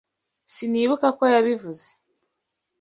[0.53, 1.87] Sinibuka ko yabivuze.